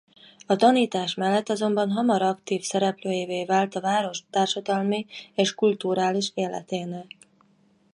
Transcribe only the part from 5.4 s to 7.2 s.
kulturális életének.